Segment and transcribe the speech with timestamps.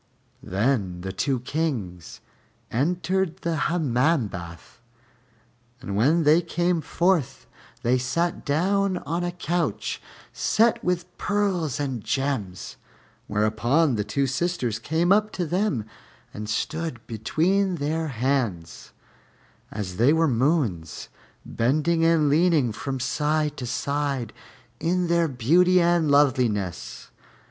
[0.41, 2.21] Then the two Kings
[2.71, 4.81] entered the Hammam bath,
[5.79, 7.45] and when they came forth
[7.83, 10.01] they sat down on a couch
[10.33, 12.77] set with pearls and gems,
[13.27, 15.85] whereupon the two sisters came up to them
[16.33, 18.93] and stood between their hands,
[19.69, 21.09] as they were moons,
[21.45, 24.33] bending and leaning from side to side
[24.79, 27.11] in their beauty and loveliness.